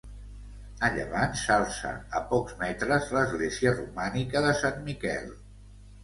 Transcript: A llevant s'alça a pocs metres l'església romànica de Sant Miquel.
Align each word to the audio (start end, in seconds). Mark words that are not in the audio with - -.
A 0.85 0.87
llevant 0.93 1.33
s'alça 1.41 1.91
a 2.19 2.21
pocs 2.31 2.55
metres 2.61 3.11
l'església 3.17 3.73
romànica 3.75 4.41
de 4.47 4.55
Sant 4.63 4.81
Miquel. 4.89 5.29